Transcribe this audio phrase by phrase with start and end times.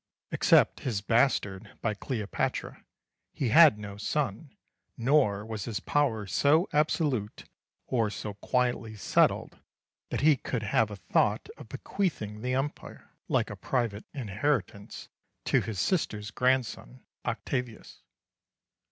[0.31, 2.83] Except his bastard by Cleopatra,
[3.33, 4.49] he had no son;
[4.97, 7.43] nor was his power so absolute
[7.85, 9.59] or so quietly settled
[10.09, 15.07] that he could have a thought of bequeathing the Empire, like a private inheritance,
[15.45, 18.01] to his sister's grandson, Octavius.